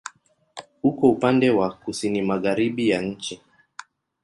Uko 0.83 1.07
upande 1.09 1.49
wa 1.49 1.71
kusini-magharibi 1.73 2.89
ya 2.89 3.01
nchi. 3.01 3.41